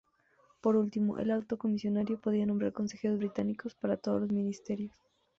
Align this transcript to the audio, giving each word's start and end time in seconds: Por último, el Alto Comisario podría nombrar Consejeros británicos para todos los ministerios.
Por 0.61 0.77
último, 0.77 1.19
el 1.19 1.29
Alto 1.29 1.59
Comisario 1.59 2.19
podría 2.19 2.47
nombrar 2.47 2.73
Consejeros 2.73 3.19
británicos 3.19 3.75
para 3.75 3.97
todos 3.97 4.21
los 4.21 4.31
ministerios. 4.31 4.95